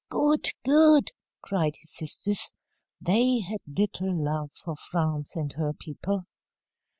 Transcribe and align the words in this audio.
"Good! 0.09 0.47
Good!" 0.65 1.09
cried 1.43 1.75
his 1.79 1.93
sisters. 1.93 2.53
They 2.99 3.41
had 3.41 3.59
little 3.67 4.11
love 4.11 4.49
for 4.53 4.75
France 4.75 5.35
and 5.35 5.53
her 5.53 5.73
people. 5.73 6.23